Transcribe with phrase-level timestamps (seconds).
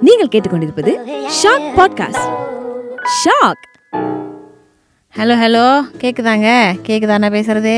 [0.00, 0.92] நீங்கள் கேட்டுக்கொண்டிருப்பது
[1.42, 2.28] shock podcast
[3.24, 3.64] shock
[5.18, 6.48] hello hello கேட்குதாங்க
[6.86, 7.74] கேட்குதா நான் பேசுகிறது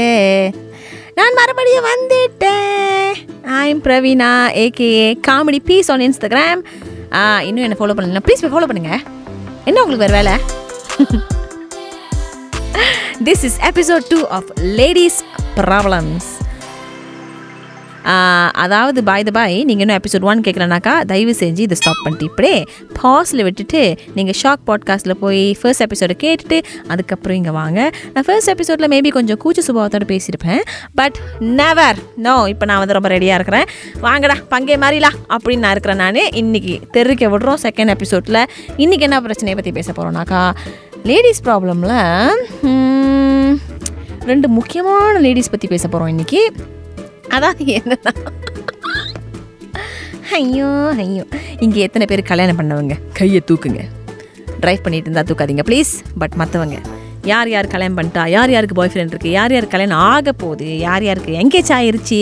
[1.15, 3.15] நான் மறுபடியும் வந்துட்டேன்.
[3.43, 6.63] I'm Praveena AKA comedy piece on Instagram
[7.41, 9.03] இன்னும் என்ன ஃபாலோ பண்ணல ப்ளீஸ் போய் ஃபாலோ பண்ணுங்கள்
[9.65, 10.35] என்ன உங்களுக்கு வேறு வேலை?
[13.25, 15.25] This is episode two of ladies
[15.57, 16.36] problems
[18.57, 22.67] அதாவது பாய் த பாய் நீங்கள் இன்னும் எபிசோட் ஒன் கேட்குறனாக்கா தயவு செஞ்சு இதை ஸ்டாப் பண்ணிட்டு இப்படியே
[23.03, 26.59] பாஸில் விட்டுட்டு நீங்கள் ஷாக் பாட்காஸ்ட்டில் போய் ஃபர்ஸ்ட் எபிசோடை கேட்டுட்டு
[26.89, 27.91] அதுக்கப்புறம் இங்கே வாங்க.
[28.15, 30.63] நான் ஃபர்ஸ்ட் எபிசோடில் மேபி கொஞ்சம் கூச்ச சுபாவத்தோடு பேசியிருப்பேன்
[30.95, 33.67] பட் நெவர் நோ இப்போ நான் வந்து ரொம்ப ரெடியாக இருக்கிறேன்.
[34.01, 36.15] வாங்கடா பங்கே மாறிலா அப்படின்னு நான் இருக்கிறேன் நான்.
[36.17, 38.41] இன்றைக்கி தெருக்க விடுறோம் செகண்ட் எபிசோடில்
[38.77, 40.55] இன்றைக்கி என்ன பிரச்சனையை பற்றி பேச போகிறோம்னாக்கா
[41.05, 41.99] லேடிஸ் ப்ராப்ளமில்
[44.25, 46.41] ரெண்டு முக்கியமான லேடிஸ் பற்றி பேச போகிறோம் இன்றைக்கி
[47.35, 48.13] அதாவது என்னன்னா
[50.39, 50.69] ஐயோ
[51.03, 51.25] ஐயோ.
[51.65, 52.95] இங்கே எத்தனை பேர் கல்யாணம் பண்ணவங்க?
[53.19, 53.83] கையை தூக்குங்க.
[54.63, 56.77] ட்ரைவ் பண்ணிட்டு இருந்தால் தூக்காதீங்க ப்ளீஸ் பட் மற்றவங்க
[57.31, 61.05] யார் யார் கல்யாணம் பண்ணிட்டா யார் யாருக்கு பாய் ஃப்ரெண்ட் இருக்குது யார் யார் கல்யாணம் ஆக போகுது யார்
[61.09, 62.19] யாருக்கு எங்கேஜ் ஆயிருச்சு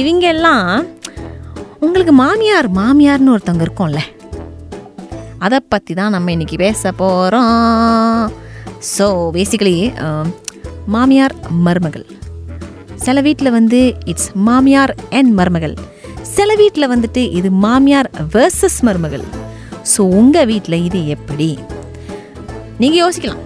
[0.00, 0.68] இவங்க எல்லாம்
[1.86, 4.00] உங்களுக்கு மாமியார் மாமியார்னு ஒருத்தவங்க இருக்கோம்ல.
[5.46, 8.22] அதை பற்றி தான் நம்ம இன்றைக்கி பேச போகிறோம்
[8.94, 9.76] ஸோ பேசிக்கலி
[10.94, 11.34] மாமியார்
[11.66, 12.06] மருமகள்.
[13.06, 13.80] சில வீட்டில் வந்து
[14.12, 15.74] இட்ஸ் மாமியார் அண்ட் மருமகள்.
[16.36, 19.24] சில வீட்டில் வந்துட்டு இது மாமியார் வேர்சஸ் மருமகள்.
[19.92, 21.50] ஸோ உங்கள் வீட்டில் இது எப்படி?
[22.82, 23.42] நீங்கள் யோசிக்கலாம்.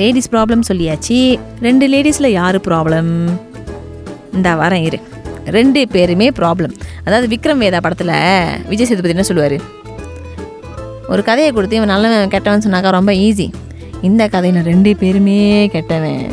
[0.00, 1.18] லேடிஸ் ப்ராப்ளம் சொல்லியாச்சு.
[1.66, 3.10] ரெண்டு லேடிஸில் யார் ப்ராப்ளம்
[4.36, 4.98] இந்த வரேன் இரு.
[5.56, 6.74] ரெண்டு பேருமே ப்ராப்ளம்
[7.06, 8.14] அதாவது விக்ரம் வேதா படத்தில்
[8.70, 9.56] விஜய் சேதுபதி என்ன சொல்லுவார்?
[11.12, 13.48] ஒரு கதையை கொடுத்து இவன் நல்லவன் கெட்டவன் சொன்னாக்கா ரொம்ப ஈஸி
[14.08, 15.38] இந்த கதையில் ரெண்டு பேருமே
[15.74, 16.26] கெட்டவன்.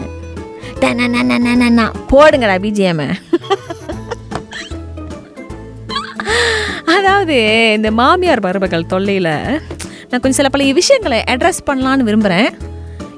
[2.12, 3.04] போடுங்கடா பிஜிஎம்
[6.96, 7.36] அதாவது
[7.76, 9.34] இந்த மாமியார் மருமகள் தொல்லையில்
[10.10, 12.50] நான் கொஞ்சம் சில பல விஷயங்களை அட்ரஸ் பண்ணலான்னு விரும்புகிறேன்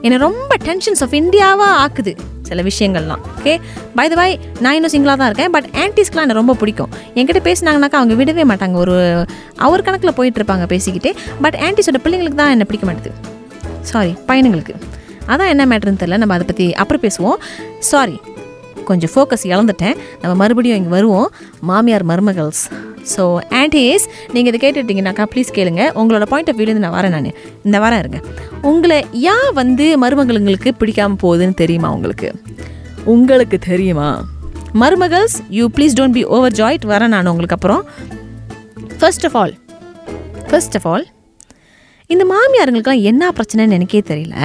[0.06, 2.14] என்னை ரொம்ப டென்ஷன்ஸ் ஆஃப் இந்தியாவாக ஆக்குது
[2.50, 3.22] சில விஷயங்கள்லாம்.
[3.40, 3.54] ஓகே
[3.98, 6.90] பை த பாய் நான் இன்னும் சிங்கிளாக தான் இருக்கேன் பட் ஆன்டிஸ்க்குலாம் எனக்கு ரொம்ப பிடிக்கும்.
[7.16, 8.74] என்கிட்ட பேசினாங்கனாக்கா அவங்க விடவே மாட்டாங்க.
[8.74, 8.96] ஒரு
[9.56, 13.14] அவர் கணக்கில் போயிட்டு இருப்பாங்க பேசிக்கிட்டே பட் ஆன்டிஸோட பிள்ளைங்களுக்கு தான் என்னை பிடிக்க மாட்டேது.
[13.82, 14.76] சாரி பையனுங்களுக்கு.
[15.32, 17.38] அதான் என்ன மேட்ருன்னு தெரில நம்ம அதை பற்றி அப்புறம் பேசுவோம்.
[17.92, 18.18] சாரி
[18.90, 19.98] கொஞ்சம் ஃபோக்கஸ் இழந்துட்டேன்.
[20.22, 21.28] நம்ம மறுபடியும் இங்கே வருவோம்.
[21.70, 22.64] மாமியார் மருமகள்ஸ்.
[23.14, 23.24] ஸோ
[23.60, 25.84] ஆன்டிஸ் நீங்கள் இதை கேட்டுட்டீங்கன்னாக்கா ப்ளீஸ் கேளுங்க.
[26.00, 27.30] உங்களோட பாயிண்ட் ஆஃப் வியூலேருந்து நான் வரேன் நான்.
[27.68, 28.20] இந்த வரேன் இருங்க.
[28.72, 29.00] உங்களை
[29.34, 32.32] ஏன் வந்து மருமகளுங்களுக்கு பிடிக்காமல் போகுதுன்னு தெரியுமா உங்களுக்கு?
[33.14, 34.10] உங்களுக்கு தெரியுமா?
[34.82, 36.26] மருமகள்ஸ் you please don't be
[36.62, 37.84] overjoyed வரேன் நான் உங்களுக்கு அப்புறம்.
[39.00, 39.56] First of all
[40.50, 41.08] first of all
[42.10, 44.36] இந்த மாமியாருங்களுக்கெல்லாம் என்ன பிரச்சனைன்னு எனக்கே தெரியல.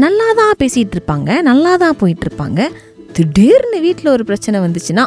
[0.00, 2.60] நல்லா தான் பேசிகிட்டு இருப்பாங்க நல்லா தான் போயிட்டு இருப்பாங்க
[3.16, 5.04] திடீர்னு வீட்டில் ஒரு பிரச்சனை வந்துச்சுன்னா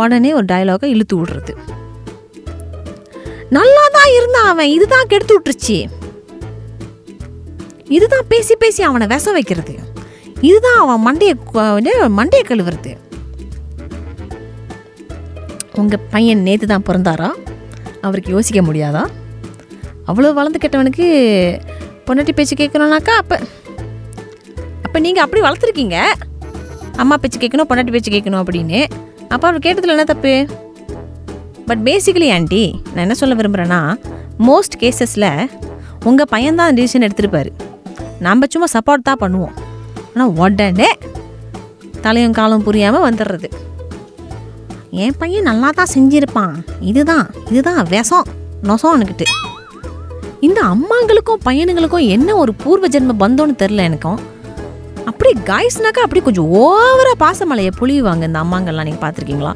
[0.00, 1.52] உடனே ஒரு டைலாகை இழுத்து விடுறது.
[3.56, 5.78] நல்லா தான் இருந்தான் அவன் இதுதான் கெடுத்து விட்டுருச்சு.
[7.96, 9.74] இதுதான் பேசி பேசி அவனை விஷ வைக்கிறது.
[10.48, 11.34] இதுதான் அவன் மண்டையை
[12.18, 12.92] மண்டையை கழுவுறது.
[15.82, 17.30] உங்கள் பையன் நேற்று தான் பிறந்தாரா?
[18.06, 19.04] அவருக்கு யோசிக்க முடியாதா?
[20.10, 21.06] அவ்வளோ வளர்ந்து கெட்டவனுக்கு
[22.08, 23.36] பொண்டாட்டி பேச்சு கேட்கணுன்னாக்கா அப்போ
[24.86, 25.96] அப்போ நீங்கள் அப்படி வளர்த்துருக்கீங்க.
[27.02, 28.80] அம்மா பேச்சு கேட்கணும் பொண்டாட்டி பேச்சு கேட்கணும் அப்படின்னு.
[29.34, 30.32] அப்போ அவர் கேட்டதில் என்ன தப்பு?
[31.68, 33.80] பட் பேசிக்கலி ஆண்டி நான் என்ன சொல்ல விரும்புகிறேன்னா
[34.48, 35.30] மோஸ்ட் கேசஸில்
[36.08, 37.50] உங்கள் பையன்தான் டிசிஷன் எடுத்துருப்பார்.
[38.26, 39.54] நம்ம சும்மா சப்போர்ட் தான் பண்ணுவோம்.
[40.12, 40.90] ஆனால் உடனே
[42.04, 43.48] தலையும் காலம் புரியாமல் வந்துடுறது.
[45.04, 46.54] என் பையன் நல்லா தான் செஞ்சுருப்பான்.
[46.90, 48.28] இதுதான் இதுதான் விஷம்
[48.70, 49.26] நொசம்னுக்கிட்டு
[50.46, 54.18] இந்த அம்மாங்களுக்கும் பையனுங்களுக்கும் என்ன ஒரு பூர்வ ஜென்ம பந்தோன்னு தெரில எனக்கும்
[55.10, 58.86] அப்படி காய்ஸ்னாக்கா அப்படி கொஞ்சம் ஓவராக பாசமலையை புழியுவாங்க இந்த அம்மாங்கள்லாம்.
[58.88, 59.52] நீங்கள் பார்த்துருக்கீங்களா?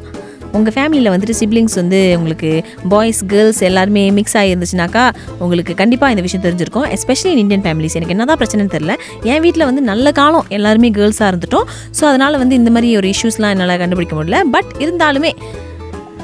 [0.56, 2.50] உங்கள் ஃபேமிலியில் வந்துட்டு சிப்ளிங்ஸ் வந்து உங்களுக்கு
[2.92, 5.04] பாய்ஸ் கேர்ள்ஸ் எல்லாருமே மிக்ஸ் ஆகிருந்துச்சுனாக்கா
[5.44, 6.86] உங்களுக்கு கண்டிப்பாக இந்த விஷயம் தெரிஞ்சிருக்கும்.
[6.96, 8.94] எஸ்பெஷலி இன் இந்தியன் ஃபேமிலிஸ் எனக்கு என்ன தான் பிரச்சனைன்னு தெரில
[9.32, 11.68] என் வீட்டில் வந்து நல்ல காலம் எல்லாருமே கேர்ள்ஸாக இருந்துட்டோம்.
[11.98, 14.40] ஸோ அதனால் வந்து இந்த மாதிரி ஒரு இஷ்யூஸ்லாம் என்னால் கண்டுபிடிக்க முடியல.
[14.56, 15.32] பட் இருந்தாலுமே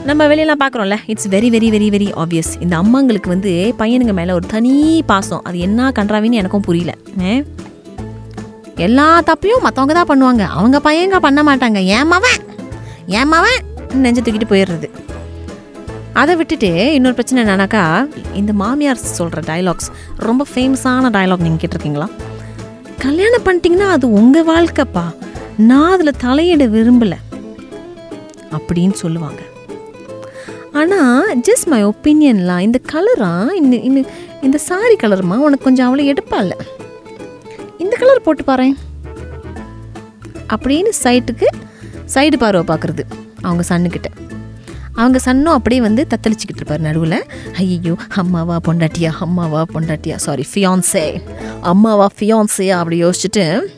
[0.08, 4.46] நம்ம வெளியெல்லாம் பார்க்குறோம்ல it's very very very very obvious இந்த அம்மாங்களுக்கு வந்து பையனுங்க மேலே ஒரு
[4.46, 5.40] தனி பாசம்.
[5.44, 6.93] அது என்ன கன்றாவின்னு எனக்கும் புரியல.
[7.22, 7.44] ஏ?
[8.75, 10.40] எல்லா தப்பையும் மற்றவங்க தான் பண்ணுவாங்க.
[10.40, 11.78] அவங்க பையங்க பண்ண மாட்டாங்க.
[11.96, 12.38] ஏமாவன்
[13.06, 14.90] ஏமாவன் நெஞ்சு தூக்கிட்டு போயிடுறது.
[16.12, 22.11] அதை விட்டுட்டு இன்னொரு பிரச்சனை என்னன்னாக்கா இந்த மாமியார் சொல்கிற டயலாக்ஸ் ரொம்ப ஃபேமஸான டயலாக் நீங்கள் கேட்டிருக்கீங்களா?
[22.99, 25.14] கல்யாணம் பண்ணிட்டீங்கன்னா அது உங்கள் வாழ்க்கைப்பா.
[25.56, 27.16] நான் அதில் தலையிட விரும்பலை.
[28.52, 29.43] அப்படின்னு சொல்லுவாங்க.
[30.73, 34.05] ஆனால் ஜஸ்ட் மை ஒப்பீனியன்லாம் இந்த கலராக இந்த இந்த
[34.43, 36.56] இந்த சாரி கலருமா உனக்கு கொஞ்சம் அவ்வளோ எடுப்பா இல்லை?
[37.79, 38.75] இந்த கலர் போட்டு பாரு
[40.49, 41.47] அப்படின்னு சைட்டுக்கு
[42.15, 43.05] சைடு பார்வை பார்க்குறது
[43.43, 44.09] அவங்க சன்னுக்கிட்ட
[44.94, 47.25] அவங்க சன்னும் அப்படியே வந்து தத்தளிச்சுக்கிட்டு இருப்பார் நடுவில்.
[47.56, 51.23] ஐயோ அம்மாவா பொண்டாட்டியா அம்மாவா பொண்டாட்டியா சாரி ஃபியான்சே
[51.61, 53.71] அம்மாவா ஃபியான்சே அப்படி யோசிச்சுட்டு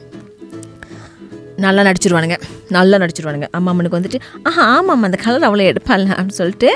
[1.65, 2.37] நல்லா நடிச்சிருவானுங்க.
[2.77, 3.47] நல்லா நடிச்சிருவானுங்க.
[3.57, 4.19] அம்மா அம்மனுக்கு வந்துட்டு
[4.49, 6.71] ஆஹா ஆமாம் அந்த கலர் அவ்வளோ எடுப்பாள் அப்படின்னு சொல்லிட்டு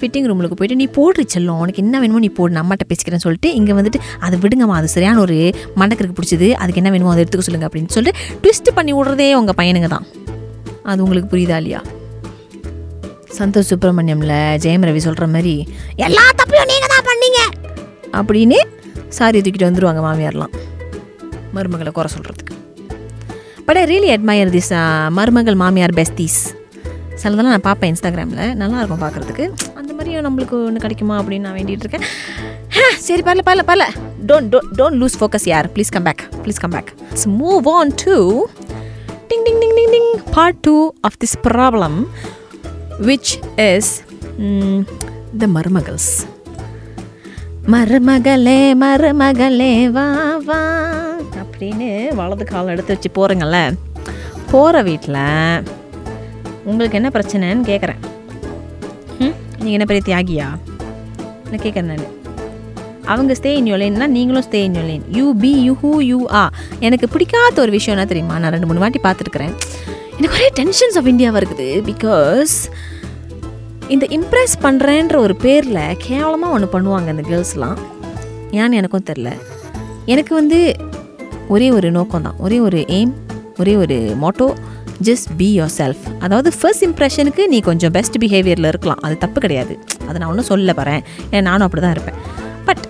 [0.00, 3.74] ஃபிட்டிங் ரூமுக்கு போயிட்டு நீ போடுற செல்லம் உனக்கு என்ன வேணுமோ நீ போடு அம்மாட்ட பேசிக்கிறேன்னு சொல்லிட்டு இங்கே
[3.78, 5.36] வந்துட்டு அதை விடுங்கம்மா அது சரியான ஒரு
[5.80, 9.88] மண்டக்கருக்கு பிடிச்சது அதுக்கு என்ன வேணுமோ அதை எடுத்துக்க சொல்லுங்கள் அப்படின்னு சொல்லிட்டு ட்விஸ்ட் பண்ணி விடுறதே உங்கள் பையனுங்க
[9.94, 10.06] தான்.
[10.90, 11.80] அது உங்களுக்கு புரியுதா இல்லையா?
[13.38, 15.54] சந்தோஷ் சுப்பிரமணியமில் ஜெயம் ரவி சொல்கிற மாதிரி
[16.06, 17.40] எல்லா தப்பையும் நீங்கள் தான் பண்ணீங்க
[18.20, 18.60] அப்படின்னு
[19.18, 20.54] சாரி தூக்கிட்டு வந்துடுவாங்க மாமியார்லாம்.
[21.56, 22.54] மருமகளை குறை சொல்கிறதுக்கு
[23.68, 24.70] but I really admire this
[25.16, 26.36] மருமகள் மாமியார் பெஸ்தீஸ்
[27.22, 29.44] சிலதெல்லாம் நான் பார்ப்பேன் இன்ஸ்டாகிராமில் நல்லாயிருக்கும் பார்க்குறதுக்கு.
[29.80, 32.04] அந்த மாதிரியும் நம்மளுக்கு ஒன்று கிடைக்குமா அப்படின்னு நான் வேண்டிகிட்டு இருக்கேன்.
[32.76, 33.84] ஹே, சரி பரல பரல பரல
[34.30, 35.68] டோன்ட் டோன்ட் லூஸ் ஃபோக்கஸ் யார்?
[35.74, 36.90] Please come back please come back
[37.42, 38.16] move on to
[39.30, 40.76] ding ding ding ding ding part two
[41.08, 41.98] of this problem
[43.08, 43.32] which
[43.68, 43.92] is
[45.42, 46.10] the மருமகள்ஸ்.
[47.74, 50.08] மருமகளே மருமகளே வா
[50.48, 50.62] வா.
[51.58, 53.58] அப்படின்னு வலது கால் எடுத்து வச்சு போகிறேங்கல்ல
[54.50, 55.16] போகிற வீட்டில்
[56.64, 58.00] உங்களுக்கு என்ன பிரச்சனைன்னு கேட்குறேன்
[59.18, 60.48] ம் நீங்கள் என்ன பெரிய தியாகியா?
[61.50, 62.04] நான் கேட்குறேன் நான்?
[63.04, 66.50] அவங்க ஸ்டே இன் யோலேன்னா நீங்களும் stay in your lane you be you who you are
[66.80, 68.38] எனக்கு பிடிக்காத ஒரு விஷயம் என்ன தெரியுமா?
[68.38, 69.54] நான் ரெண்டு மூணு வாட்டி பார்த்துருக்குறேன்.
[70.16, 71.68] எனக்கு ஒரே டென்ஷன்ஸ் ஆஃப் இந்தியாவாக இருக்குது.
[71.90, 72.54] பிகாஸ்
[73.88, 77.78] இந்த இம்ப்ரெஸ் பண்ணுறேன்ற ஒரு பேரில் கேவலமாக ஒன்று பண்ணுவாங்க இந்த கேர்ள்ஸ்லாம்
[78.50, 79.30] ஏன்னு எனக்கும் தெரில
[80.04, 80.58] எனக்கு வந்து
[81.54, 83.12] ஒரே ஒரு நோக்கம் தான் ஒரே ஒரு எய்ம்
[83.60, 84.46] ஒரே ஒரு motto
[85.08, 89.00] just be yourself அதாவது ஃபர்ஸ்ட் இம்ப்ரெஷனுக்கு நீ கொஞ்சம் பெஸ்ட் பிஹேவியரில் இருக்கலாம்.
[89.06, 89.74] அது தப்பு கிடையாது.
[90.06, 92.18] அதை நான் ஒன்றும் சொல்ல போகிறேன் ஏன்னா நானும் அப்படி தான் இருப்பேன்.
[92.68, 92.84] பட்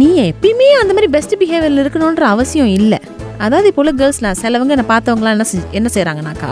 [0.00, 2.98] நீ எப்பயுமே அந்த மாதிரி பெஸ்ட் பிஹேவியரில் இருக்கணுன்ற அவசியம் இல்லை.
[3.44, 6.50] அதாவது இப்போ உள்ள கேர்ள்ஸ்லாம் சிலவங்க என்னை பார்த்தவங்களாம் என்ன செஞ்சு என்ன செய்கிறாங்கனாக்கா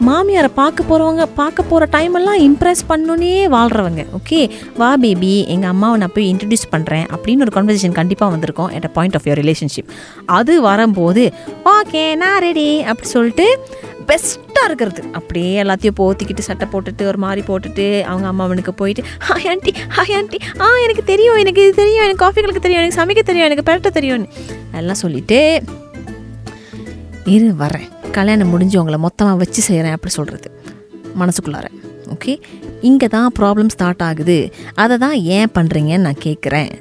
[0.00, 5.98] மாமியாரை பார்க்க போகிறவங்க பார்க்க போகிற டைம் எல்லாம் இம்ப்ரெஸ் பண்ணணுன்னே வாழ்கிறவங்க ஓகே வா பேபி எங்கள் அம்மாவை
[5.98, 9.90] நான் போய் இன்ட்ரடியூஸ் பண்ணுறேன் அப்படின்னு ஒரு கான்வர்சேஷன் கண்டிப்பாக வந்திருக்கும் at a point of your relationship
[10.26, 11.32] அது வரும்போது
[11.64, 13.68] ஓகே நான் ரெடி அப்படி சொல்லிட்டு
[14.06, 15.02] பெஸ்ட்டாக இருக்கிறது.
[15.12, 20.38] அப்படியே எல்லாத்தையும் போத்திக்கிட்டு சட்டை போட்டுட்டு ஒரு மாதிரி போட்டுட்டு அவங்க அம்மாவனுக்கு போயிட்டு ஹாய் ஆண்டி ஹாய் ஆண்டி
[20.60, 21.36] ஆ எனக்கு தெரியும்.
[21.36, 22.02] எனக்கு இது தெரியும்.
[22.02, 22.82] எனக்கு காஃபி கலக்க தெரியும்.
[22.82, 23.50] எனக்கு சமைக்க தெரியும்.
[23.50, 24.26] எனக்கு பெரட்ட தெரியும்னு.
[24.72, 25.62] எல்லாம் சொல்லிவிட்டு
[27.24, 27.88] இரு வரேன்.
[28.16, 30.48] கல்யாணம் முடிஞ்சவங்களை மொத்தமாக வச்சு செய்கிறேன் அப்படி சொல்கிறது
[31.20, 31.66] மனசுக்குள்ளார.
[32.14, 32.32] ஓகே
[32.88, 34.38] இங்கே தான் ப்ராப்ளம் ஸ்டார்ட் ஆகுது.
[34.82, 36.72] அதை தான் ஏன் பண்ணுறீங்கன்னு நான் கேட்குறேன்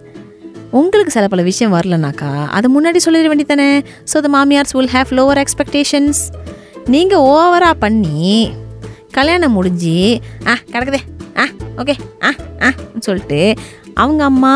[0.79, 3.67] உங்களுக்கு சில பல விஷயம் வரலனாக்கா அதை முன்னாடி சொல்லிட வேண்டியதானே
[4.11, 6.21] ஸோ த மாமியார்ஸ் வில் ஹேவ் லோவர் எக்ஸ்பெக்டேஷன்ஸ்
[6.93, 8.31] நீங்கள் ஓவராக பண்ணி
[9.17, 9.97] கல்யாணம் முடிஞ்சு
[10.51, 11.01] ஆ கிடக்குதே.
[11.41, 11.45] ஆ
[11.81, 11.95] ஓகே
[12.27, 12.31] ஆ
[12.67, 12.71] ஆ
[13.07, 13.41] சொல்லிட்டு
[14.03, 14.53] அவங்க அம்மா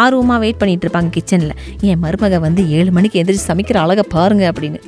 [0.00, 1.54] ஆர்வமாக வெயிட் பண்ணிகிட்ருப்பாங்க இருப்பாங்க கிச்சனில்
[1.90, 4.80] என் மருமக வந்து ஏழு மணிக்கு எந்திரிச்சு சமைக்கிற அழகை பாருங்கள் அப்படின்னு.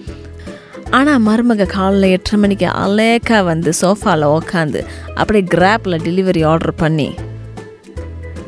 [0.93, 4.81] ஆனால் மருமக காலைல எட்டரை மணிக்கு அலேக்கா வந்து சோஃபாவில் உக்காந்து
[5.15, 7.15] அப்படியே கிராப்பில் டெலிவரி ஆர்டர் பண்ணி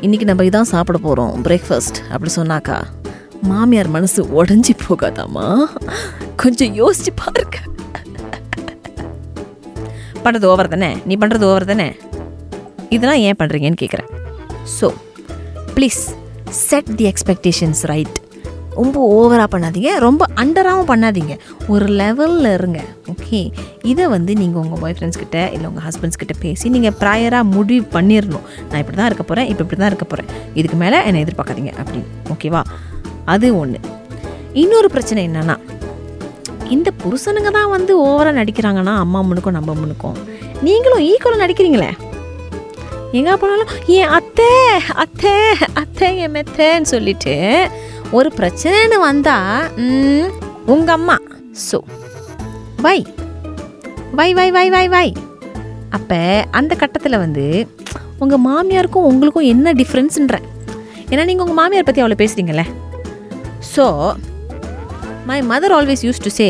[0.01, 2.77] இன்றைக்கி நம்ம இதான் சாப்பிட போகிறோம் பிரேக்ஃபாஸ்ட் அப்படி சொன்னாக்கா
[3.41, 5.65] மாமியார் மனசு உடஞ்சி போகாதாம்மா.
[6.35, 7.57] கொஞ்சம் யோசிச்சு பாருங்க.
[10.23, 10.97] பண்ணுறது ஓவர் தானே?
[11.05, 11.95] நீ பண்ணுறது ஓவர் தானே?
[12.89, 14.09] இதெல்லாம் ஏன் பண்ணுறீங்கன்னு கேட்குறேன்
[14.79, 14.87] so
[15.75, 16.01] please
[16.49, 18.24] set the expectations right
[18.77, 19.91] ரொம்ப ஓவராக பண்ணாதீங்க.
[20.05, 21.33] ரொம்ப அண்டராகவும் பண்ணாதீங்க.
[21.73, 22.79] ஒரு லெவலில் இருங்க.
[23.13, 23.39] ஓகே
[23.91, 27.85] இதை வந்து நீங்கள் உங்கள் பாய் ஃப்ரெண்ட்ஸ் கிட்ட இல்லை உங்கள் ஹஸ்பண்ட்ஸ் கிட்ட பேசி நீங்கள் ப்ராயராக முடிவு
[27.95, 31.73] பண்ணிடணும் நான் இப்படி தான் இருக்க போகிறேன் இப்போ இப்படி தான் இருக்க போகிறேன் இதுக்கு மேலே என்னை எதிர்பார்க்காதீங்க.
[31.83, 32.63] அப்படின்னு ஓகேவா
[33.35, 33.81] அது ஒன்று
[34.63, 35.57] இன்னொரு பிரச்சனை என்னென்னா
[36.75, 40.19] இந்த புருஷனுங்க தான் வந்து ஓவராக நடிக்கிறாங்கன்னா அம்மா முனுக்கும் நம்ம முனுக்கும்
[40.67, 41.89] நீங்களும் ஈக்குவலாக நடிக்கிறீங்களே?
[43.19, 44.47] எங்கே போனாலும் என் அத்தை
[45.03, 45.33] அத்தை
[45.81, 47.35] அத்தை என் மெத்தேன்னு சொல்லிட்டு
[48.15, 49.37] ஒரு பிரச்சனைன்னு வந்தா
[49.83, 50.33] உங்கள்
[50.67, 51.15] உங்க அம்மா
[51.67, 51.77] ஸோ
[52.81, 52.97] வை
[54.13, 55.07] வை வை வை வை வை.
[55.89, 56.19] அப்போ
[56.51, 57.45] அந்த கட்டத்தில் வந்து
[58.19, 60.35] உங்கள் மாமியாருக்கும் உங்களுக்கும் என்ன டிஃப்ரென்ஸுன்ற
[61.09, 62.65] ஏன்னா நீங்கள் உங்கள் மாமியார் பற்றி அவ்வளோ பேசுகிறீங்களே
[63.73, 63.85] so
[65.25, 66.49] my mother always use to say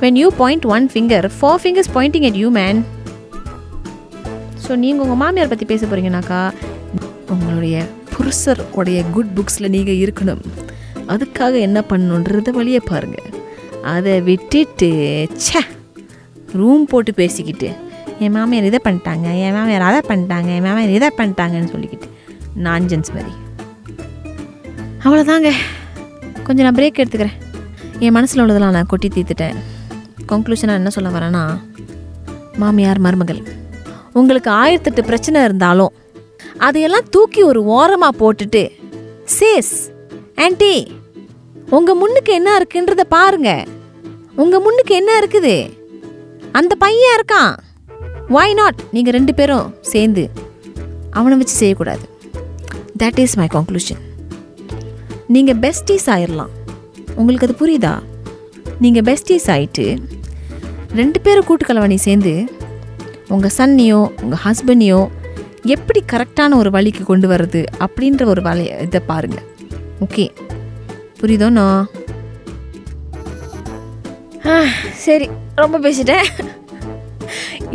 [0.00, 2.80] when you point one finger four fingers pointing at you man
[4.64, 6.40] so நீங்கள் உங்கள் மாமியார் பற்றி பேச போகிறீங்கனாக்கா
[7.28, 7.76] உங்களுடைய
[8.14, 10.42] புருஷர் உடைய குட் புக்ஸில் நீங்கள் இருக்கணும்.
[11.08, 13.28] அதுக்காக என்ன பண்ணணுன்றத வழியை பாருங்கள்
[13.82, 14.88] அதை விட்டுட்டு
[15.42, 15.60] ச்சே
[16.52, 17.68] ரூம் போட்டு பேசிக்கிட்டு
[18.18, 22.08] என் மாமியார் இதை பண்ணிட்டாங்க என் மாமியார் அதை பண்ணிட்டாங்க என் மாமியார் இதை பண்ணிட்டாங்கன்னு சொல்லிக்கிட்டு
[22.66, 23.32] நான்ஜென்ஸ் மாதிரி.
[25.04, 25.50] அவ்வளோதாங்க
[26.44, 27.36] கொஞ்சம் நான் பிரேக் எடுத்துக்கிறேன்.
[27.98, 29.56] என் மனசில் உள்ளதெல்லாம் நான் கொட்டி தீர்த்துட்டேன்.
[30.32, 31.42] கன்க்ளூஷனாக என்ன சொல்ல வரேன்னா
[32.58, 33.42] மாமியார் மருமகள்
[34.12, 35.92] உங்களுக்கு ஆயிரத்தெட்டு பிரச்சனை இருந்தாலும்
[36.58, 38.62] அதையெல்லாம் தூக்கி ஒரு ஓரமாக போட்டுட்டு
[39.38, 39.74] சேஸ்
[40.44, 40.74] ஆன்டி
[41.76, 43.50] உங்கள் முன்னுக்கு என்ன இருக்குன்றத பாருங்க.
[44.42, 45.54] உங்கள் முன்னுக்கு என்ன இருக்குது?
[46.58, 47.54] அந்த பையன் இருக்கான்.
[48.34, 50.24] வாய் நாட் நீங்கள் ரெண்டு பேரும் சேர்ந்து
[51.18, 52.04] அவனை வச்சு செய்யக்கூடாது.
[53.02, 54.02] தட் இஸ் மை கன்க்ளூஷன்
[55.34, 56.52] நீங்கள் பெஸ்டீஸ் ஆயிடலாம்
[57.20, 57.94] உங்களுக்கு அது புரியுதா?
[58.84, 59.86] நீங்கள் பெஸ்டீஸ் ஆயிட்டு
[61.00, 62.34] ரெண்டு பேரும் கூட்டுக்கலவாணி சேர்ந்து
[63.34, 65.00] உங்கள் சன்னையோ உங்கள் ஹஸ்பண்டையோ
[65.74, 69.46] எப்படி கரெக்டான ஒரு வழிக்கு கொண்டு வர்றது அப்படின்ற ஒரு வலை இதை பாருங்கள்
[70.04, 70.26] ஓகே.
[71.20, 71.66] புரியுதோண்ணா
[75.04, 75.26] சரி
[75.60, 76.26] ரொம்ப பேசிட்டேன்.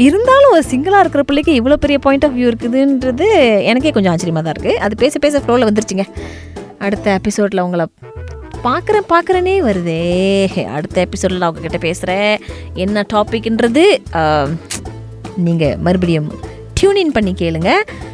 [0.06, 3.28] இருந்தாலும் ஒரு சிங்கிளாக இருக்கிற பிள்ளைக்கு இவ்வளோ பெரிய பாயிண்ட் ஆஃப் வியூ இருக்குதுன்றது
[3.70, 6.06] எனக்கே கொஞ்சம் ஆச்சரியமாக தான் இருக்குது அது பேச பேச ஃப்ளோவில் வந்துருச்சுங்க.
[6.86, 7.86] அடுத்த எபிசோடில் உங்களை
[8.68, 10.00] பார்க்குறேன் பார்க்குறேனே வருதே.
[10.78, 12.34] அடுத்த எபிசோடில் நான் உங்ககிட்ட பேசுகிறேன்
[12.86, 13.86] என்ன டாபிக்ன்றது
[15.48, 16.30] நீங்கள் மறுபடியும்
[16.82, 17.70] டியூன் இன் பண்ணி கேளுங்க.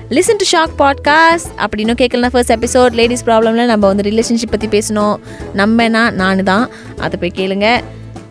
[0.10, 4.68] லிசன் டு ஷாக் பாட்காஸ்ட் அப்படி இன்னும் கேட்கலனா ஃபர்ஸ்ட் எபிசோட் லேடிஸ் ப்ராப்ளமில் நம்ம வந்து ரிலேஷன்ஷிப் பற்றி
[4.68, 5.16] பேசணும்.
[5.56, 7.82] நம்மனா நான் தான் அதை போய் கேளுங்க.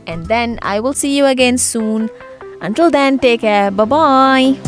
[0.04, 2.08] And then I will see you again soon
[2.60, 3.86] until then take care.
[3.86, 4.58] Bye